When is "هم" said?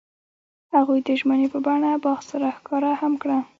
3.01-3.13